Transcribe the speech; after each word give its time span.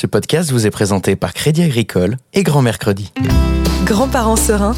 Ce 0.00 0.06
podcast 0.06 0.50
vous 0.50 0.66
est 0.66 0.70
présenté 0.70 1.14
par 1.14 1.34
Crédit 1.34 1.62
Agricole 1.62 2.16
et 2.32 2.42
Grand 2.42 2.62
Mercredi. 2.62 3.12
Grands-parents 3.84 4.34
sereins, 4.34 4.74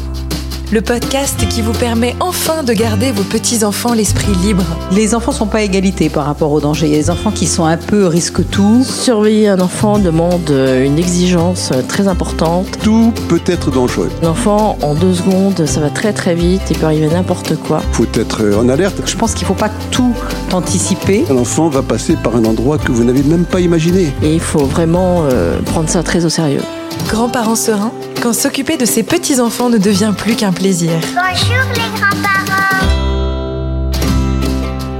le 0.73 0.81
podcast 0.81 1.47
qui 1.49 1.61
vous 1.61 1.71
permet 1.71 2.15
enfin 2.19 2.63
de 2.63 2.73
garder 2.73 3.11
vos 3.11 3.21
petits-enfants 3.21 3.93
l'esprit 3.93 4.33
libre. 4.41 4.65
Les 4.91 5.13
enfants 5.13 5.31
sont 5.31 5.45
pas 5.45 5.59
à 5.59 5.61
égalité 5.61 6.09
par 6.09 6.25
rapport 6.25 6.51
aux 6.51 6.61
dangers. 6.61 6.87
Il 6.87 6.93
y 6.93 6.95
a 6.95 6.97
des 6.97 7.11
enfants 7.11 7.29
qui 7.29 7.45
sont 7.45 7.65
un 7.65 7.77
peu 7.77 8.07
risque 8.07 8.49
tout. 8.49 8.83
Surveiller 8.83 9.49
un 9.49 9.59
enfant 9.59 9.99
demande 9.99 10.49
une 10.49 10.97
exigence 10.97 11.71
très 11.87 12.07
importante. 12.07 12.65
Tout 12.81 13.13
peut 13.29 13.41
être 13.45 13.69
dangereux. 13.69 14.09
L'enfant, 14.23 14.79
en 14.81 14.95
deux 14.95 15.13
secondes, 15.13 15.63
ça 15.67 15.79
va 15.79 15.91
très 15.91 16.11
très 16.11 16.33
vite, 16.33 16.63
il 16.71 16.77
peut 16.79 16.87
arriver 16.87 17.07
n'importe 17.07 17.55
quoi. 17.55 17.83
Faut 17.91 18.07
être 18.15 18.41
en 18.57 18.67
alerte. 18.67 18.99
Je 19.05 19.15
pense 19.15 19.35
qu'il 19.35 19.45
faut 19.45 19.53
pas 19.53 19.69
tout 19.91 20.15
anticiper. 20.53 21.23
L'enfant 21.29 21.69
va 21.69 21.83
passer 21.83 22.15
par 22.15 22.35
un 22.35 22.45
endroit 22.45 22.79
que 22.79 22.91
vous 22.91 23.03
n'avez 23.03 23.21
même 23.21 23.45
pas 23.45 23.59
imaginé. 23.59 24.11
Et 24.23 24.33
il 24.33 24.39
faut 24.39 24.65
vraiment 24.65 25.25
euh, 25.31 25.61
prendre 25.61 25.87
ça 25.87 26.01
très 26.01 26.25
au 26.25 26.29
sérieux. 26.29 26.61
Grands-parents 27.09 27.55
sereins, 27.55 27.91
quand 28.23 28.31
s'occuper 28.31 28.77
de 28.77 28.85
ses 28.85 29.03
petits-enfants 29.03 29.69
ne 29.69 29.77
devient 29.77 30.13
plus 30.17 30.37
qu'un 30.37 30.53
plaisir. 30.53 30.91
Bonjour 31.13 31.57
les 31.73 31.99
grands-parents. 31.99 32.31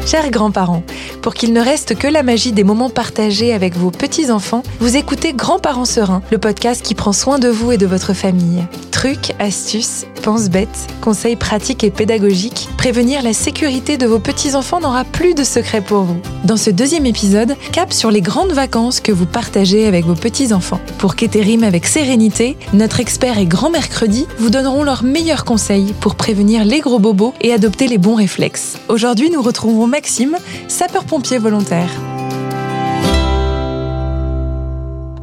Chers 0.05 0.29
grands-parents, 0.29 0.83
pour 1.21 1.33
qu'il 1.33 1.53
ne 1.53 1.61
reste 1.61 1.95
que 1.95 2.09
la 2.09 2.21
magie 2.21 2.51
des 2.51 2.65
moments 2.65 2.89
partagés 2.89 3.53
avec 3.53 3.77
vos 3.77 3.91
petits-enfants, 3.91 4.61
vous 4.81 4.97
écoutez 4.97 5.31
Grands-parents 5.31 5.85
sereins, 5.85 6.21
le 6.31 6.37
podcast 6.37 6.81
qui 6.83 6.95
prend 6.95 7.13
soin 7.13 7.39
de 7.39 7.47
vous 7.47 7.71
et 7.71 7.77
de 7.77 7.85
votre 7.85 8.13
famille. 8.13 8.65
Trucs, 9.03 9.35
astuces, 9.37 10.05
penses 10.21 10.47
bêtes, 10.47 10.87
conseils 11.01 11.35
pratiques 11.35 11.83
et 11.83 11.91
pédagogiques, 11.91 12.69
prévenir 12.77 13.21
la 13.21 13.33
sécurité 13.33 13.97
de 13.97 14.05
vos 14.05 14.19
petits-enfants 14.19 14.79
n'aura 14.79 15.03
plus 15.03 15.33
de 15.33 15.43
secret 15.43 15.81
pour 15.81 16.03
vous. 16.03 16.21
Dans 16.45 16.55
ce 16.55 16.69
deuxième 16.69 17.05
épisode, 17.05 17.57
cap 17.73 17.91
sur 17.91 18.11
les 18.11 18.21
grandes 18.21 18.53
vacances 18.53 19.01
que 19.01 19.11
vous 19.11 19.25
partagez 19.25 19.87
avec 19.87 20.05
vos 20.05 20.15
petits-enfants. 20.15 20.79
Pour 20.99 21.17
qu'été 21.17 21.41
rime 21.41 21.65
avec 21.65 21.85
sérénité, 21.85 22.55
notre 22.71 23.01
expert 23.01 23.37
et 23.37 23.45
grand 23.45 23.69
mercredi 23.69 24.25
vous 24.37 24.49
donneront 24.49 24.83
leurs 24.83 25.03
meilleurs 25.03 25.43
conseils 25.43 25.93
pour 25.99 26.15
prévenir 26.15 26.63
les 26.63 26.79
gros 26.79 26.99
bobos 26.99 27.33
et 27.41 27.51
adopter 27.51 27.89
les 27.89 27.97
bons 27.97 28.15
réflexes. 28.15 28.77
Aujourd'hui, 28.87 29.29
nous 29.29 29.41
retrouvons 29.41 29.85
Maxime, 29.85 30.37
sapeur-pompier 30.69 31.39
volontaire. 31.39 31.89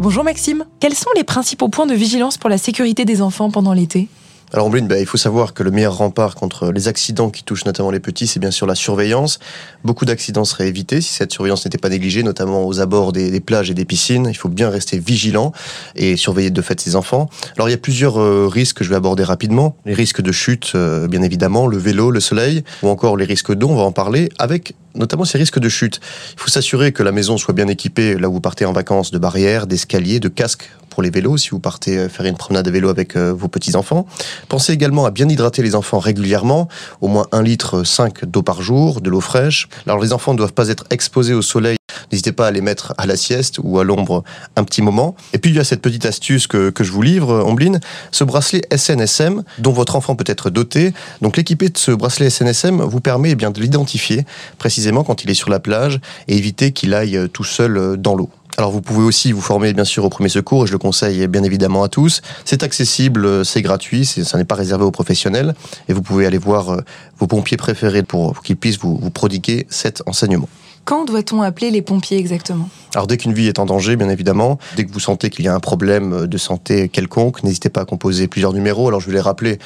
Bonjour 0.00 0.24
Maxime, 0.24 0.64
quels 0.80 0.94
sont 0.94 1.10
les 1.14 1.24
principaux 1.24 1.68
points 1.68 1.84
de 1.84 1.92
vigilance 1.92 2.38
pour 2.38 2.48
la 2.48 2.56
sécurité 2.56 3.04
des 3.04 3.20
enfants 3.20 3.50
pendant 3.50 3.74
l'été? 3.74 4.08
Alors 4.52 4.66
Ambline, 4.66 4.88
bah, 4.88 4.98
il 4.98 5.06
faut 5.06 5.16
savoir 5.16 5.54
que 5.54 5.62
le 5.62 5.70
meilleur 5.70 5.96
rempart 5.96 6.34
contre 6.34 6.72
les 6.72 6.88
accidents 6.88 7.30
qui 7.30 7.44
touchent 7.44 7.66
notamment 7.66 7.92
les 7.92 8.00
petits, 8.00 8.26
c'est 8.26 8.40
bien 8.40 8.50
sûr 8.50 8.66
la 8.66 8.74
surveillance. 8.74 9.38
Beaucoup 9.84 10.04
d'accidents 10.04 10.44
seraient 10.44 10.66
évités 10.66 11.00
si 11.00 11.14
cette 11.14 11.32
surveillance 11.32 11.64
n'était 11.64 11.78
pas 11.78 11.88
négligée, 11.88 12.24
notamment 12.24 12.66
aux 12.66 12.80
abords 12.80 13.12
des, 13.12 13.38
plages 13.40 13.70
et 13.70 13.74
des 13.74 13.84
piscines. 13.84 14.26
Il 14.28 14.34
faut 14.34 14.48
bien 14.48 14.68
rester 14.68 14.98
vigilant 14.98 15.52
et 15.94 16.16
surveiller 16.16 16.50
de 16.50 16.62
fait 16.62 16.80
ses 16.80 16.96
enfants. 16.96 17.30
Alors 17.56 17.68
il 17.68 17.70
y 17.70 17.74
a 17.74 17.78
plusieurs 17.78 18.20
euh, 18.20 18.48
risques 18.48 18.78
que 18.78 18.84
je 18.84 18.90
vais 18.90 18.96
aborder 18.96 19.22
rapidement. 19.22 19.76
Les 19.86 19.94
risques 19.94 20.20
de 20.20 20.32
chute, 20.32 20.72
euh, 20.74 21.06
bien 21.06 21.22
évidemment, 21.22 21.68
le 21.68 21.78
vélo, 21.78 22.10
le 22.10 22.20
soleil, 22.20 22.64
ou 22.82 22.88
encore 22.88 23.16
les 23.16 23.26
risques 23.26 23.54
d'eau, 23.54 23.68
on 23.68 23.76
va 23.76 23.82
en 23.82 23.92
parler, 23.92 24.30
avec 24.38 24.74
notamment 24.96 25.24
ces 25.24 25.38
risques 25.38 25.60
de 25.60 25.68
chute. 25.68 26.00
Il 26.34 26.40
faut 26.40 26.50
s'assurer 26.50 26.90
que 26.90 27.04
la 27.04 27.12
maison 27.12 27.36
soit 27.36 27.54
bien 27.54 27.68
équipée 27.68 28.16
là 28.16 28.28
où 28.28 28.32
vous 28.32 28.40
partez 28.40 28.64
en 28.64 28.72
vacances 28.72 29.12
de 29.12 29.18
barrières, 29.18 29.68
d'escaliers, 29.68 30.18
de 30.18 30.28
casques 30.28 30.70
pour 30.90 31.02
les 31.02 31.10
vélos 31.10 31.38
si 31.38 31.50
vous 31.50 31.60
partez 31.60 32.08
faire 32.08 32.26
une 32.26 32.36
promenade 32.36 32.68
à 32.68 32.70
vélo 32.70 32.88
avec 32.88 33.16
vos 33.16 33.48
petits-enfants. 33.48 34.06
Pensez 34.48 34.72
également 34.72 35.06
à 35.06 35.10
bien 35.10 35.28
hydrater 35.28 35.62
les 35.62 35.74
enfants 35.74 35.98
régulièrement, 35.98 36.68
au 37.00 37.08
moins 37.08 37.26
1 37.32 37.42
litre 37.42 37.84
5 37.84 38.24
d'eau 38.26 38.42
par 38.42 38.60
jour, 38.62 39.00
de 39.00 39.08
l'eau 39.08 39.20
fraîche. 39.20 39.68
Alors 39.86 40.00
les 40.00 40.12
enfants 40.12 40.32
ne 40.32 40.38
doivent 40.38 40.52
pas 40.52 40.68
être 40.68 40.84
exposés 40.90 41.34
au 41.34 41.42
soleil. 41.42 41.76
N'hésitez 42.12 42.32
pas 42.32 42.48
à 42.48 42.50
les 42.50 42.60
mettre 42.60 42.94
à 42.98 43.06
la 43.06 43.16
sieste 43.16 43.58
ou 43.62 43.78
à 43.78 43.84
l'ombre 43.84 44.24
un 44.56 44.64
petit 44.64 44.82
moment. 44.82 45.14
Et 45.32 45.38
puis 45.38 45.50
il 45.50 45.56
y 45.56 45.60
a 45.60 45.64
cette 45.64 45.82
petite 45.82 46.06
astuce 46.06 46.46
que, 46.46 46.70
que 46.70 46.84
je 46.84 46.92
vous 46.92 47.02
livre, 47.02 47.44
Ombline, 47.44 47.80
ce 48.10 48.24
bracelet 48.24 48.62
SNSM 48.74 49.42
dont 49.58 49.72
votre 49.72 49.96
enfant 49.96 50.16
peut 50.16 50.24
être 50.26 50.50
doté. 50.50 50.92
Donc 51.22 51.36
l'équipé 51.36 51.68
de 51.68 51.78
ce 51.78 51.92
bracelet 51.92 52.30
SNSM 52.30 52.82
vous 52.82 53.00
permet 53.00 53.30
eh 53.30 53.34
bien 53.34 53.50
de 53.50 53.60
l'identifier 53.60 54.24
précisément 54.58 55.04
quand 55.04 55.24
il 55.24 55.30
est 55.30 55.34
sur 55.34 55.50
la 55.50 55.60
plage 55.60 56.00
et 56.28 56.36
éviter 56.36 56.72
qu'il 56.72 56.94
aille 56.94 57.28
tout 57.32 57.44
seul 57.44 57.96
dans 57.96 58.14
l'eau. 58.14 58.30
Alors 58.60 58.72
vous 58.72 58.82
pouvez 58.82 59.02
aussi 59.02 59.32
vous 59.32 59.40
former 59.40 59.72
bien 59.72 59.86
sûr 59.86 60.04
au 60.04 60.10
premier 60.10 60.28
secours 60.28 60.64
et 60.64 60.66
je 60.66 60.72
le 60.72 60.78
conseille 60.78 61.26
bien 61.28 61.42
évidemment 61.44 61.82
à 61.82 61.88
tous. 61.88 62.20
C'est 62.44 62.62
accessible, 62.62 63.42
c'est 63.42 63.62
gratuit, 63.62 64.04
ça 64.04 64.36
n'est 64.36 64.44
pas 64.44 64.54
réservé 64.54 64.84
aux 64.84 64.90
professionnels 64.90 65.54
et 65.88 65.94
vous 65.94 66.02
pouvez 66.02 66.26
aller 66.26 66.36
voir 66.36 66.82
vos 67.18 67.26
pompiers 67.26 67.56
préférés 67.56 68.02
pour 68.02 68.42
qu'ils 68.42 68.58
puissent 68.58 68.78
vous, 68.78 68.98
vous 68.98 69.10
prodiguer 69.10 69.66
cet 69.70 70.02
enseignement. 70.04 70.46
Quand 70.90 71.04
doit-on 71.04 71.40
appeler 71.40 71.70
les 71.70 71.82
pompiers 71.82 72.18
exactement? 72.18 72.68
Alors 72.96 73.06
dès 73.06 73.16
qu'une 73.16 73.32
vie 73.32 73.46
est 73.46 73.60
en 73.60 73.66
danger, 73.66 73.94
bien 73.94 74.08
évidemment, 74.08 74.58
dès 74.74 74.84
que 74.84 74.92
vous 74.92 74.98
sentez 74.98 75.30
qu'il 75.30 75.44
y 75.44 75.48
a 75.48 75.54
un 75.54 75.60
problème 75.60 76.26
de 76.26 76.36
santé 76.36 76.88
quelconque, 76.88 77.44
n'hésitez 77.44 77.68
pas 77.68 77.82
à 77.82 77.84
composer 77.84 78.26
plusieurs 78.26 78.52
numéros. 78.52 78.88
Alors 78.88 79.00
je 79.00 79.06
vais 79.06 79.12
les 79.12 79.20
rappeler 79.20 79.60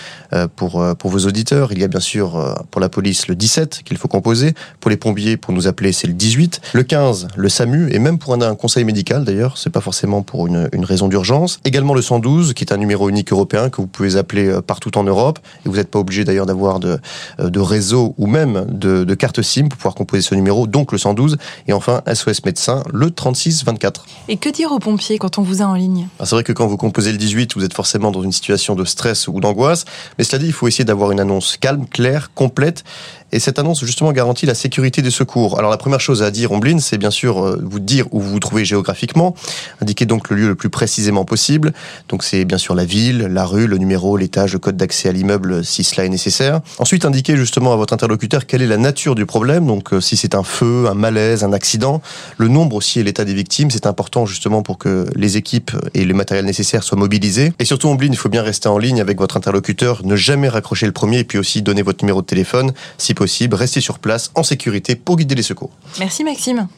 pour, 0.57 0.85
pour 0.99 1.11
vos 1.11 1.21
auditeurs. 1.21 1.73
Il 1.73 1.79
y 1.79 1.85
a 1.85 1.89
bien 1.89 2.01
sûr 2.01 2.67
pour 2.71 2.83
la 2.83 2.91
police 2.91 3.27
le 3.27 3.35
17 3.35 3.81
qu'il 3.83 3.97
faut 3.97 4.09
composer. 4.09 4.53
Pour 4.81 4.91
les 4.91 4.99
pompiers, 4.99 5.39
pour 5.39 5.55
nous 5.55 5.67
appeler, 5.67 5.93
c'est 5.93 6.07
le 6.07 6.13
18. 6.13 6.61
Le 6.75 6.83
15, 6.83 7.29
le 7.35 7.49
SAMU. 7.49 7.89
Et 7.91 7.99
même 7.99 8.19
pour 8.19 8.35
un, 8.35 8.55
conseil 8.55 8.85
médical 8.85 9.25
d'ailleurs, 9.25 9.57
c'est 9.57 9.71
pas 9.71 9.81
forcément 9.81 10.21
pour 10.21 10.47
une, 10.47 10.69
une 10.75 10.85
raison 10.85 11.09
d'urgence. 11.09 11.59
Également 11.65 11.95
le 11.95 12.03
112, 12.03 12.53
qui 12.53 12.65
est 12.65 12.73
un 12.75 12.77
numéro 12.77 13.09
unique 13.09 13.33
européen 13.33 13.71
que 13.71 13.79
vous 13.79 13.87
pouvez 13.87 14.17
appeler 14.17 14.59
partout 14.67 14.99
en 14.99 15.05
Europe. 15.05 15.39
Et 15.65 15.71
vous 15.71 15.77
n'êtes 15.77 15.91
pas 15.91 15.99
obligé 15.99 16.25
d'ailleurs 16.25 16.45
d'avoir 16.45 16.81
de, 16.81 16.99
de 17.39 17.61
réseau 17.61 18.15
ou 18.19 18.27
même 18.27 18.67
de, 18.69 19.05
de 19.05 19.15
carte 19.15 19.41
SIM 19.41 19.69
pour 19.71 19.79
pouvoir 19.79 19.95
composer 19.95 20.21
ce 20.21 20.35
numéro. 20.35 20.67
Donc 20.67 20.93
le 20.93 20.99
112. 20.99 21.14
Et 21.67 21.73
enfin, 21.73 22.03
SOS 22.13 22.45
médecin, 22.45 22.83
le 22.93 23.11
36 23.11 23.65
24. 23.65 24.07
Et 24.29 24.37
que 24.37 24.49
dire 24.49 24.73
aux 24.73 24.79
pompiers 24.79 25.19
quand 25.19 25.39
on 25.39 25.43
vous 25.43 25.63
a 25.63 25.65
en 25.65 25.75
ligne? 25.75 26.09
C'est 26.21 26.31
vrai 26.31 26.45
que 26.45 26.53
quand 26.53 26.67
vous 26.67 26.77
composez 26.77 27.13
le 27.13 27.19
18, 27.19 27.55
vous 27.55 27.65
êtes 27.65 27.75
forcément 27.75 28.11
dans 28.11 28.23
une 28.23 28.33
situation 28.33 28.75
de 28.75 28.85
stress 28.85 29.29
ou 29.29 29.41
d'angoisse. 29.41 29.85
Mais 30.19 30.25
cela 30.25 30.39
dit, 30.39 30.47
il 30.47 30.53
faut 30.53 30.69
essayer 30.69 30.85
d'avoir 30.85 31.11
une 31.11 31.21
annonce 31.21 31.57
calme, 31.57 31.87
claire, 31.87 32.33
complète. 32.35 32.85
Et 33.35 33.41
cette 33.41 33.59
annonce, 33.59 33.85
justement, 33.85 34.13
garantit 34.13 34.47
la 34.47 34.55
sécurité 34.55 35.03
des 35.03 35.11
secours. 35.11 35.59
Alors, 35.59 35.69
la 35.69 35.77
première 35.77 35.99
chose 35.99 36.23
à 36.23 36.31
dire, 36.31 36.53
Ombline, 36.53 36.79
c'est 36.79 36.99
bien 36.99 37.11
sûr 37.11 37.59
vous 37.61 37.81
dire 37.81 38.07
où 38.13 38.21
vous 38.21 38.31
vous 38.31 38.39
trouvez 38.39 38.65
géographiquement. 38.65 39.35
Indiquez 39.83 40.07
donc 40.07 40.31
le 40.31 40.37
lieu 40.37 40.47
le 40.47 40.55
plus 40.55 40.71
précisément 40.71 41.25
possible. 41.25 41.73
Donc, 42.09 42.23
c'est 42.23 42.45
bien 42.45 42.59
sûr 42.59 42.77
la 42.77 42.85
ville, 42.85 43.23
la 43.23 43.45
rue, 43.45 43.67
le 43.67 43.77
numéro, 43.79 44.17
l'étage, 44.17 44.53
le 44.53 44.61
code 44.61 44.77
d'accès 44.77 45.09
à 45.09 45.13
l'immeuble, 45.13 45.65
si 45.65 45.83
cela 45.83 46.05
est 46.05 46.09
nécessaire. 46.09 46.61
Ensuite, 46.79 47.05
indiquez 47.05 47.37
justement 47.37 47.73
à 47.73 47.77
votre 47.77 47.93
interlocuteur 47.93 48.47
quelle 48.47 48.63
est 48.63 48.69
la 48.69 48.77
nature 48.77 49.17
du 49.17 49.27
problème. 49.27 49.67
Donc, 49.67 49.89
si 50.01 50.17
c'est 50.17 50.37
un 50.37 50.45
feu, 50.45 50.87
un 50.89 50.95
malaise, 50.95 51.43
un 51.43 51.53
accident, 51.53 52.03
le 52.39 52.47
nombre 52.47 52.77
aussi 52.77 53.01
et 53.01 53.03
l'état 53.03 53.25
des 53.25 53.35
victimes, 53.35 53.73
c'est 53.73 53.87
important 53.87 54.27
justement 54.27 54.63
pour 54.63 54.79
que 54.79 55.07
les 55.17 55.37
équipes 55.37 55.73
et 55.93 56.05
le 56.05 56.15
matériel 56.15 56.47
nécessaire 56.47 56.85
soient 56.85 56.99
mobilisés. 56.99 57.53
Et 57.59 57.65
surtout, 57.65 57.89
Ombline, 57.89 58.13
il 58.13 58.17
faut 58.17 58.29
bien 58.29 58.43
rester 58.43 58.69
en 58.69 58.79
ligne 58.79 59.01
avec 59.01 59.19
votre 59.19 59.37
interlocuteur, 59.37 60.03
ne 60.05 60.15
jamais 60.15 60.49
raccrocher 60.49 60.87
le 60.87 60.93
premier 60.93 61.19
et 61.19 61.25
puis 61.25 61.39
aussi 61.39 61.63
donner 61.63 61.83
votre 61.83 62.05
numéro 62.05 62.23
de 62.23 62.27
téléphone, 62.27 62.73
si 62.97 63.13
possible, 63.13 63.24
restez 63.55 63.81
sur 63.81 63.99
place 63.99 64.31
en 64.35 64.43
sécurité 64.43 64.97
pour 64.97 65.17
guider 65.17 65.35
les 65.35 65.43
secours. 65.43 65.71
Merci 65.99 66.25
Maxime. 66.25 66.69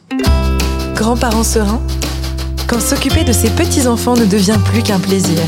Grands-parents 0.95 1.43
sereins, 1.43 1.81
quand 2.67 2.79
s'occuper 2.79 3.23
de 3.23 3.31
ses 3.31 3.49
petits-enfants 3.49 4.15
ne 4.15 4.25
devient 4.25 4.57
plus 4.65 4.83
qu'un 4.83 4.99
plaisir. 4.99 5.39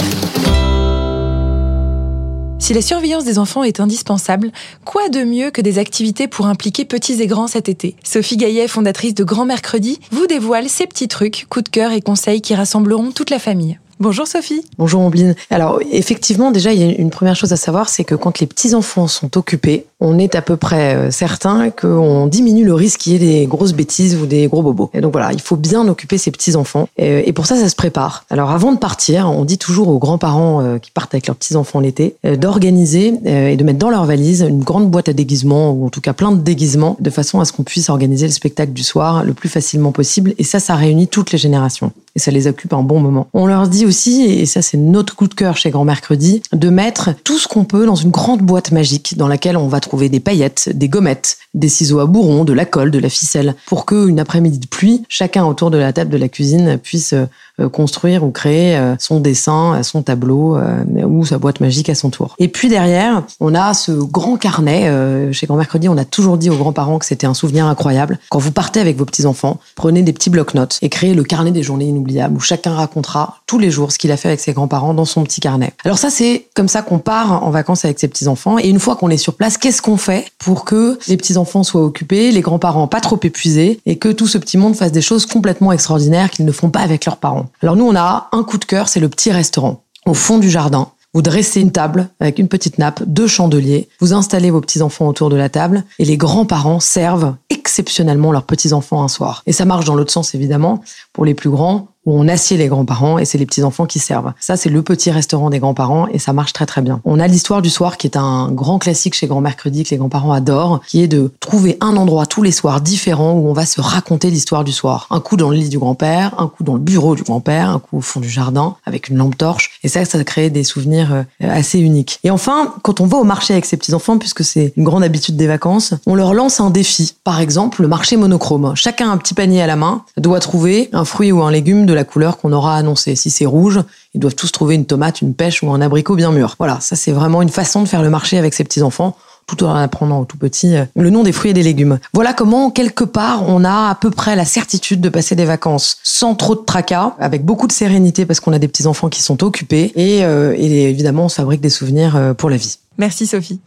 Si 2.59 2.73
la 2.73 2.81
surveillance 2.81 3.23
des 3.23 3.39
enfants 3.39 3.63
est 3.63 3.79
indispensable, 3.79 4.51
quoi 4.85 5.09
de 5.09 5.23
mieux 5.23 5.49
que 5.49 5.61
des 5.61 5.79
activités 5.79 6.27
pour 6.27 6.45
impliquer 6.45 6.85
petits 6.85 7.19
et 7.21 7.25
grands 7.25 7.47
cet 7.47 7.67
été? 7.67 7.95
Sophie 8.03 8.37
Gaillet, 8.37 8.67
fondatrice 8.67 9.15
de 9.15 9.23
Grand 9.23 9.45
Mercredi, 9.45 9.99
vous 10.11 10.27
dévoile 10.27 10.69
ses 10.69 10.85
petits 10.85 11.07
trucs, 11.07 11.47
coups 11.49 11.63
de 11.63 11.69
cœur 11.69 11.93
et 11.93 12.01
conseils 12.01 12.41
qui 12.41 12.53
rassembleront 12.53 13.11
toute 13.11 13.31
la 13.31 13.39
famille. 13.39 13.79
Bonjour 13.99 14.27
Sophie. 14.27 14.63
Bonjour 14.77 15.01
Ombline. 15.01 15.35
Alors 15.49 15.81
effectivement, 15.91 16.51
déjà, 16.51 16.71
il 16.71 16.79
y 16.79 16.83
a 16.83 16.95
une 16.95 17.09
première 17.09 17.35
chose 17.35 17.51
à 17.51 17.57
savoir, 17.57 17.89
c'est 17.89 18.05
que 18.05 18.15
quand 18.15 18.39
les 18.39 18.47
petits-enfants 18.47 19.07
sont 19.07 19.35
occupés, 19.37 19.87
on 19.99 20.17
est 20.17 20.35
à 20.35 20.41
peu 20.41 20.57
près 20.57 21.11
certain 21.11 21.69
qu'on 21.69 22.27
diminue 22.27 22.65
le 22.65 22.73
risque 22.73 23.01
qu'il 23.01 23.13
y 23.13 23.15
ait 23.15 23.19
des 23.19 23.45
grosses 23.45 23.73
bêtises 23.73 24.15
ou 24.15 24.25
des 24.25 24.47
gros 24.47 24.61
bobos. 24.61 24.89
Et 24.93 25.01
donc 25.01 25.11
voilà, 25.11 25.33
il 25.33 25.41
faut 25.41 25.55
bien 25.55 25.87
occuper 25.87 26.17
ses 26.17 26.31
petits-enfants. 26.31 26.87
Et 26.97 27.33
pour 27.33 27.45
ça, 27.45 27.55
ça 27.55 27.69
se 27.69 27.75
prépare. 27.75 28.25
Alors 28.29 28.51
avant 28.51 28.71
de 28.71 28.77
partir, 28.77 29.29
on 29.29 29.45
dit 29.45 29.57
toujours 29.57 29.89
aux 29.89 29.99
grands-parents 29.99 30.77
qui 30.81 30.91
partent 30.91 31.13
avec 31.13 31.27
leurs 31.27 31.35
petits-enfants 31.35 31.79
l'été 31.79 32.15
d'organiser 32.23 33.13
et 33.25 33.55
de 33.55 33.63
mettre 33.63 33.79
dans 33.79 33.89
leur 33.89 34.05
valise 34.05 34.45
une 34.47 34.63
grande 34.63 34.89
boîte 34.89 35.09
à 35.09 35.13
déguisement, 35.13 35.71
ou 35.71 35.85
en 35.85 35.89
tout 35.89 36.01
cas 36.01 36.13
plein 36.13 36.31
de 36.31 36.41
déguisements, 36.41 36.95
de 36.99 37.09
façon 37.09 37.39
à 37.39 37.45
ce 37.45 37.51
qu'on 37.51 37.63
puisse 37.63 37.89
organiser 37.89 38.27
le 38.27 38.33
spectacle 38.33 38.73
du 38.73 38.83
soir 38.83 39.23
le 39.23 39.33
plus 39.33 39.49
facilement 39.49 39.91
possible. 39.91 40.33
Et 40.37 40.43
ça, 40.43 40.59
ça 40.59 40.75
réunit 40.75 41.07
toutes 41.07 41.31
les 41.31 41.37
générations. 41.37 41.91
Et 42.15 42.19
ça 42.19 42.31
les 42.31 42.47
occupe 42.47 42.73
un 42.73 42.83
bon 42.83 42.99
moment. 42.99 43.27
On 43.33 43.45
leur 43.45 43.67
dit 43.67 43.85
aussi, 43.85 44.23
et 44.23 44.45
ça 44.45 44.61
c'est 44.61 44.77
notre 44.77 45.15
coup 45.15 45.27
de 45.27 45.33
cœur 45.33 45.57
chez 45.57 45.69
Grand 45.69 45.85
Mercredi, 45.85 46.41
de 46.53 46.69
mettre 46.69 47.11
tout 47.23 47.37
ce 47.37 47.47
qu'on 47.47 47.65
peut 47.65 47.85
dans 47.85 47.95
une 47.95 48.09
grande 48.09 48.41
boîte 48.41 48.71
magique 48.71 49.15
dans 49.17 49.27
laquelle 49.27 49.57
on 49.57 49.67
va 49.67 49.79
des 49.97 50.19
paillettes, 50.19 50.69
des 50.69 50.89
gommettes, 50.89 51.37
des 51.53 51.69
ciseaux 51.69 51.99
à 51.99 52.05
bourron, 52.05 52.43
de 52.43 52.53
la 52.53 52.65
colle, 52.65 52.91
de 52.91 52.99
la 52.99 53.09
ficelle, 53.09 53.55
pour 53.65 53.85
qu'une 53.85 54.19
après-midi 54.19 54.59
de 54.59 54.67
pluie, 54.67 55.03
chacun 55.09 55.45
autour 55.45 55.71
de 55.71 55.77
la 55.77 55.93
table 55.93 56.11
de 56.11 56.17
la 56.17 56.29
cuisine 56.29 56.77
puisse 56.77 57.13
euh, 57.13 57.25
construire 57.67 58.23
ou 58.23 58.31
créer 58.31 58.77
euh, 58.77 58.95
son 58.99 59.19
dessin, 59.19 59.75
euh, 59.75 59.83
son 59.83 60.01
tableau 60.03 60.55
euh, 60.55 60.83
ou 61.03 61.25
sa 61.25 61.37
boîte 61.37 61.59
magique 61.59 61.89
à 61.89 61.95
son 61.95 62.09
tour. 62.09 62.35
Et 62.39 62.47
puis 62.47 62.69
derrière, 62.69 63.23
on 63.39 63.53
a 63.55 63.73
ce 63.73 63.91
grand 63.91 64.37
carnet. 64.37 64.87
euh, 64.87 65.31
chez 65.33 65.47
Grand 65.47 65.57
Mercredi, 65.57 65.89
on 65.89 65.97
a 65.97 66.05
toujours 66.05 66.37
dit 66.37 66.49
aux 66.49 66.55
grands-parents 66.55 66.99
que 66.99 67.05
c'était 67.05 67.27
un 67.27 67.33
souvenir 67.33 67.65
incroyable. 67.65 68.19
Quand 68.29 68.39
vous 68.39 68.51
partez 68.51 68.79
avec 68.79 68.97
vos 68.97 69.05
petits-enfants, 69.05 69.59
prenez 69.75 70.01
des 70.01 70.13
petits 70.13 70.29
blocs-notes 70.29 70.79
et 70.81 70.89
créez 70.89 71.13
le 71.13 71.23
carnet 71.23 71.51
des 71.51 71.63
journées 71.63 71.85
inoubliables 71.85 72.35
où 72.35 72.39
chacun 72.39 72.73
racontera 72.73 73.39
tous 73.47 73.59
les 73.59 73.71
jours 73.71 73.91
ce 73.91 73.97
qu'il 73.97 74.11
a 74.11 74.17
fait 74.17 74.29
avec 74.29 74.39
ses 74.39 74.53
grands-parents 74.53 74.93
dans 74.93 75.05
son 75.05 75.23
petit 75.23 75.41
carnet. 75.41 75.73
Alors 75.85 75.97
ça, 75.97 76.09
c'est 76.09 76.45
comme 76.55 76.67
ça 76.67 76.81
qu'on 76.81 76.99
part 76.99 77.43
en 77.43 77.49
vacances 77.49 77.85
avec 77.85 77.99
ses 77.99 78.07
petits-enfants. 78.07 78.59
Et 78.59 78.69
une 78.69 78.79
fois 78.79 78.95
qu'on 78.95 79.09
est 79.09 79.17
sur 79.17 79.33
place, 79.33 79.57
qu'est-ce 79.57 79.81
qu'on 79.81 79.97
fait 79.97 80.31
pour 80.37 80.65
que 80.65 80.99
les 81.07 81.17
petits-enfants 81.17 81.63
soient 81.63 81.83
occupés, 81.83 82.31
les 82.31 82.41
grands-parents 82.41 82.87
pas 82.87 83.01
trop 83.01 83.19
épuisés 83.23 83.79
et 83.85 83.97
que 83.97 84.09
tout 84.09 84.27
ce 84.27 84.37
petit 84.37 84.57
monde 84.57 84.75
fasse 84.75 84.91
des 84.91 85.01
choses 85.01 85.25
complètement 85.25 85.71
extraordinaires 85.71 86.29
qu'ils 86.29 86.45
ne 86.45 86.51
font 86.51 86.69
pas 86.69 86.81
avec 86.81 87.05
leurs 87.05 87.17
parents? 87.17 87.47
Alors 87.61 87.75
nous, 87.75 87.85
on 87.85 87.95
a 87.95 88.29
un 88.31 88.43
coup 88.43 88.57
de 88.57 88.65
cœur, 88.65 88.89
c'est 88.89 88.99
le 88.99 89.09
petit 89.09 89.31
restaurant 89.31 89.83
au 90.05 90.13
fond 90.13 90.39
du 90.39 90.49
jardin. 90.49 90.89
Vous 91.13 91.23
dressez 91.23 91.59
une 91.59 91.71
table 91.71 92.09
avec 92.19 92.37
une 92.37 92.47
petite 92.47 92.77
nappe, 92.77 93.01
deux 93.03 93.25
chandeliers, 93.25 93.89
vous 93.99 94.13
installez 94.13 94.51
vos 94.51 94.61
petits-enfants 94.61 95.07
autour 95.07 95.31
de 95.31 95.35
la 95.35 95.49
table 95.49 95.83
et 95.97 96.05
les 96.05 96.17
grands-parents 96.17 96.79
servent 96.79 97.35
exceptionnellement 97.49 98.31
leurs 98.31 98.43
petits-enfants 98.43 99.03
un 99.03 99.07
soir. 99.07 99.41
Et 99.47 99.51
ça 99.51 99.65
marche 99.65 99.85
dans 99.85 99.95
l'autre 99.95 100.11
sens 100.11 100.35
évidemment, 100.35 100.83
pour 101.11 101.25
les 101.25 101.33
plus 101.33 101.49
grands, 101.49 101.87
où 102.09 102.19
on 102.19 102.27
assied 102.27 102.57
les 102.57 102.67
grands-parents 102.67 103.19
et 103.19 103.25
c'est 103.25 103.37
les 103.37 103.45
petits-enfants 103.45 103.85
qui 103.85 103.99
servent. 103.99 104.33
Ça, 104.39 104.57
c'est 104.57 104.69
le 104.69 104.81
petit 104.81 105.11
restaurant 105.11 105.49
des 105.49 105.59
grands-parents 105.59 106.07
et 106.07 106.17
ça 106.17 106.33
marche 106.33 106.53
très 106.53 106.65
très 106.65 106.81
bien. 106.81 107.01
On 107.05 107.19
a 107.19 107.27
l'histoire 107.27 107.61
du 107.61 107.69
soir 107.69 107.97
qui 107.97 108.07
est 108.07 108.17
un 108.17 108.51
grand 108.51 108.79
classique 108.79 109.13
chez 109.13 109.27
Grand 109.27 109.41
Mercredi 109.41 109.83
que 109.83 109.91
les 109.91 109.97
grands-parents 109.97 110.31
adorent, 110.31 110.81
qui 110.87 111.03
est 111.03 111.07
de 111.07 111.31
trouver 111.39 111.77
un 111.81 111.95
endroit 111.95 112.25
tous 112.25 112.41
les 112.41 112.51
soirs 112.51 112.81
différent 112.81 113.33
où 113.33 113.47
on 113.47 113.53
va 113.53 113.65
se 113.65 113.79
raconter 113.79 114.31
l'histoire 114.31 114.63
du 114.63 114.71
soir. 114.71 115.07
Un 115.11 115.19
coup 115.19 115.37
dans 115.37 115.51
le 115.51 115.57
lit 115.57 115.69
du 115.69 115.77
grand-père, 115.77 116.33
un 116.39 116.47
coup 116.47 116.63
dans 116.63 116.73
le 116.73 116.79
bureau 116.79 117.15
du 117.15 117.23
grand-père, 117.23 117.69
un 117.69 117.79
coup 117.79 117.97
au 117.97 118.01
fond 118.01 118.19
du 118.19 118.29
jardin 118.29 118.75
avec 118.85 119.09
une 119.09 119.17
lampe 119.17 119.37
torche. 119.37 119.79
Et 119.83 119.87
ça, 119.87 120.03
ça 120.03 120.23
crée 120.23 120.49
des 120.49 120.63
souvenirs 120.63 121.13
euh, 121.13 121.23
assez 121.47 121.79
uniques. 121.79 122.19
Et 122.23 122.31
enfin, 122.31 122.73
quand 122.81 123.01
on 123.01 123.05
va 123.05 123.17
au 123.17 123.23
marché 123.23 123.53
avec 123.53 123.65
ses 123.65 123.77
petits-enfants, 123.77 124.17
puisque 124.17 124.43
c'est 124.43 124.73
une 124.75 124.83
grande 124.83 125.03
habitude 125.03 125.35
des 125.35 125.47
vacances, 125.47 125.93
on 126.07 126.15
leur 126.15 126.33
lance 126.33 126.59
un 126.59 126.71
défi. 126.71 127.13
Par 127.23 127.39
exemple, 127.39 127.83
le 127.83 127.87
marché 127.87 128.17
monochrome. 128.17 128.73
Chacun 128.75 129.11
un 129.11 129.17
petit 129.17 129.33
panier 129.33 129.61
à 129.61 129.67
la 129.67 129.75
main, 129.75 130.03
doit 130.17 130.39
trouver 130.39 130.89
un 130.93 131.05
fruit 131.05 131.31
ou 131.31 131.43
un 131.43 131.51
légume 131.51 131.85
de 131.85 131.93
la 131.99 132.05
couleur 132.05 132.37
qu'on 132.37 132.53
aura 132.53 132.75
annoncé. 132.75 133.15
Si 133.15 133.29
c'est 133.29 133.45
rouge, 133.45 133.81
ils 134.13 134.19
doivent 134.19 134.35
tous 134.35 134.51
trouver 134.51 134.75
une 134.75 134.85
tomate, 134.85 135.21
une 135.21 135.33
pêche 135.33 135.61
ou 135.61 135.71
un 135.71 135.81
abricot 135.81 136.15
bien 136.15 136.31
mûr. 136.31 136.55
Voilà, 136.57 136.79
ça 136.79 136.95
c'est 136.95 137.11
vraiment 137.11 137.41
une 137.41 137.49
façon 137.49 137.83
de 137.83 137.87
faire 137.87 138.01
le 138.01 138.09
marché 138.09 138.37
avec 138.37 138.53
ses 138.53 138.63
petits-enfants 138.63 139.15
tout 139.49 139.63
en 139.63 139.73
apprenant 139.73 140.19
aux 140.19 140.25
tout 140.25 140.37
petits 140.37 140.75
euh, 140.75 140.85
le 140.95 141.09
nom 141.09 141.23
des 141.23 141.31
fruits 141.31 141.51
et 141.51 141.53
des 141.53 141.63
légumes. 141.63 141.99
Voilà 142.13 142.33
comment, 142.33 142.69
quelque 142.69 143.03
part, 143.03 143.43
on 143.47 143.63
a 143.63 143.89
à 143.89 143.95
peu 143.95 144.11
près 144.11 144.35
la 144.35 144.45
certitude 144.45 145.01
de 145.01 145.09
passer 145.09 145.35
des 145.35 145.45
vacances 145.45 145.97
sans 146.03 146.35
trop 146.35 146.55
de 146.55 146.61
tracas, 146.61 147.15
avec 147.19 147.43
beaucoup 147.43 147.67
de 147.67 147.71
sérénité 147.71 148.25
parce 148.25 148.39
qu'on 148.39 148.53
a 148.53 148.59
des 148.59 148.67
petits-enfants 148.67 149.09
qui 149.09 149.21
sont 149.21 149.43
occupés 149.43 149.91
et, 149.95 150.23
euh, 150.23 150.53
et 150.55 150.89
évidemment, 150.89 151.25
on 151.25 151.29
se 151.29 151.35
fabrique 151.35 151.61
des 151.61 151.69
souvenirs 151.69 152.15
euh, 152.15 152.33
pour 152.33 152.49
la 152.49 152.57
vie. 152.57 152.77
Merci 152.97 153.25
Sophie. 153.25 153.59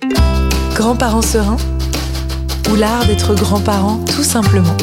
Grands-parents 0.74 1.22
sereins 1.22 1.56
ou 2.70 2.76
l'art 2.76 3.04
d'être 3.06 3.34
grands-parents 3.34 3.98
tout 4.14 4.24
simplement. 4.24 4.76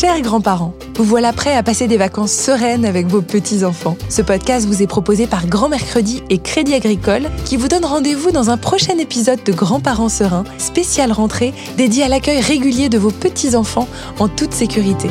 Chers 0.00 0.22
grands-parents, 0.22 0.72
vous 0.94 1.04
voilà 1.04 1.30
prêts 1.34 1.54
à 1.54 1.62
passer 1.62 1.86
des 1.86 1.98
vacances 1.98 2.32
sereines 2.32 2.86
avec 2.86 3.06
vos 3.06 3.20
petits-enfants. 3.20 3.98
Ce 4.08 4.22
podcast 4.22 4.66
vous 4.66 4.82
est 4.82 4.86
proposé 4.86 5.26
par 5.26 5.46
Grand 5.46 5.68
Mercredi 5.68 6.22
et 6.30 6.38
Crédit 6.38 6.72
Agricole 6.72 7.24
qui 7.44 7.58
vous 7.58 7.68
donne 7.68 7.84
rendez-vous 7.84 8.30
dans 8.30 8.48
un 8.48 8.56
prochain 8.56 8.96
épisode 8.96 9.44
de 9.44 9.52
Grands-parents 9.52 10.08
sereins, 10.08 10.44
spécial 10.56 11.12
rentrée, 11.12 11.52
dédié 11.76 12.04
à 12.04 12.08
l'accueil 12.08 12.40
régulier 12.40 12.88
de 12.88 12.96
vos 12.96 13.10
petits-enfants 13.10 13.88
en 14.18 14.28
toute 14.28 14.54
sécurité. 14.54 15.10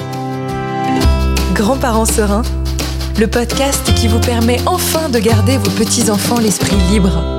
Grands-parents 1.53 2.05
sereins, 2.05 2.41
le 3.19 3.27
podcast 3.27 3.93
qui 3.93 4.07
vous 4.07 4.19
permet 4.19 4.57
enfin 4.65 5.09
de 5.09 5.19
garder 5.19 5.59
vos 5.59 5.69
petits-enfants 5.69 6.39
l'esprit 6.39 6.77
libre. 6.89 7.38